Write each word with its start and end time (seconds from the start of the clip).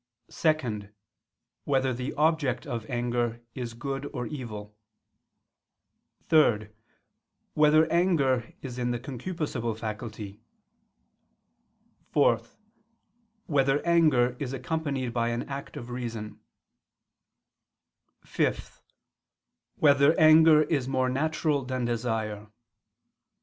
(2) 0.31 0.89
Whether 1.65 1.93
the 1.93 2.11
object 2.15 2.65
of 2.65 2.89
anger 2.89 3.43
is 3.53 3.75
good 3.75 4.09
or 4.15 4.25
evil? 4.25 4.75
(3) 6.29 6.69
Whether 7.53 7.85
anger 7.91 8.51
is 8.63 8.79
in 8.79 8.89
the 8.89 8.97
concupiscible 8.99 9.77
faculty? 9.77 10.41
(4) 12.13 12.41
Whether 13.45 13.85
anger 13.85 14.35
is 14.39 14.53
accompanied 14.53 15.13
by 15.13 15.29
an 15.29 15.43
act 15.47 15.77
of 15.77 15.91
reason? 15.91 16.39
(5) 18.25 18.81
Whether 19.75 20.19
anger 20.19 20.63
is 20.63 20.87
more 20.87 21.09
natural 21.09 21.63
than 21.63 21.85
desire? 21.85 22.47